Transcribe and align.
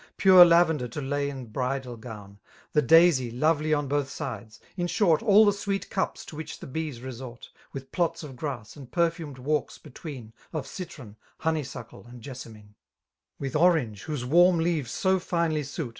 Pure 0.17 0.45
lavender, 0.45 0.87
to 0.87 0.99
lay 0.99 1.29
in 1.29 1.45
bridal 1.45 1.95
gown. 1.95 2.39
The 2.73 2.81
daisy, 2.81 3.29
lovely 3.29 3.71
on 3.71 3.87
both 3.87 4.09
sides,— 4.09 4.59
in 4.75 4.87
short. 4.87 5.21
All 5.21 5.45
the 5.45 5.53
sweet 5.53 5.91
cups 5.91 6.25
to 6.25 6.35
which 6.35 6.57
the 6.59 6.65
bees 6.65 6.97
xesort. 6.99 7.49
With 7.71 7.91
plots.of 7.91 8.35
grass, 8.35 8.75
and 8.75 8.91
perfumed 8.91 9.37
walks 9.37 9.77
between 9.77 10.33
Of 10.53 10.65
citron, 10.65 11.17
honeynidde 11.41 12.07
and 12.09 12.19
jessamine. 12.19 12.73
With 13.37 13.55
orange, 13.55 14.01
whose 14.05 14.25
warm 14.25 14.57
leaves 14.57 14.89
so 14.89 15.19
finely 15.19 15.61
suit. 15.61 15.89